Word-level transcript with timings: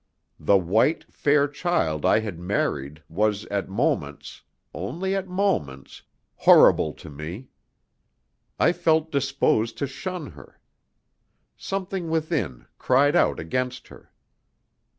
The 0.39 0.57
white, 0.57 1.03
fair 1.13 1.47
child 1.47 2.07
I 2.07 2.21
had 2.21 2.39
married 2.39 3.03
was 3.07 3.45
at 3.51 3.69
moments 3.69 4.41
only 4.73 5.13
at 5.15 5.27
moments 5.27 6.01
horrible 6.37 6.91
to 6.93 7.09
me. 7.11 7.49
I 8.59 8.73
felt 8.73 9.11
disposed 9.11 9.77
to 9.77 9.85
shun 9.85 10.31
her. 10.31 10.59
Something 11.55 12.09
within 12.09 12.65
cried 12.79 13.15
out 13.15 13.39
against 13.39 13.89
her. 13.89 14.11